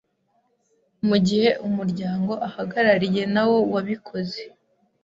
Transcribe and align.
mu 1.07 1.17
gihe 1.27 1.49
umuryango 1.67 2.31
ahagarariye 2.47 3.23
nawo 3.33 3.57
wabikoze 3.73 4.41